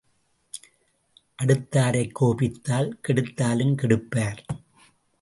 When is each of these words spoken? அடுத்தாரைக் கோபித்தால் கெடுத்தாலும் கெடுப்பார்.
அடுத்தாரைக் 1.43 2.11
கோபித்தால் 2.11 2.99
கெடுத்தாலும் 3.07 3.75
கெடுப்பார். 3.75 4.43